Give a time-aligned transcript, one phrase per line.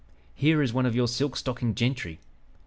[0.33, 2.17] Here is one of your 'silk stocking gentry!'"